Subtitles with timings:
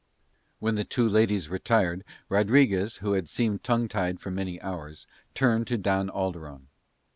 [0.57, 5.67] When the two ladies retired Rodriguez, who had seemed tongue tied for many hours, turned
[5.67, 6.69] to Don Alderon.